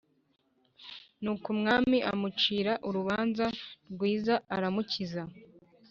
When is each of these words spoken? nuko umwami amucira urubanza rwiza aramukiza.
nuko 1.21 1.45
umwami 1.55 1.97
amucira 2.11 2.73
urubanza 2.87 3.45
rwiza 3.91 4.35
aramukiza. 4.55 5.21